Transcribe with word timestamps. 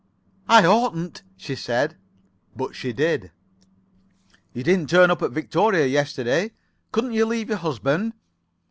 "I 0.49 0.65
oughtn't," 0.65 1.21
she 1.37 1.53
said, 1.53 1.95
but 2.55 2.73
she 2.75 2.91
did. 2.91 3.31
"You 4.51 4.63
didn't 4.63 4.89
turn 4.89 5.11
up 5.11 5.21
at 5.21 5.29
Victoria 5.29 5.85
yesterday. 5.85 6.53
Couldn't 6.91 7.13
you 7.13 7.27
leave 7.27 7.49
your 7.49 7.59
husband?" 7.59 8.13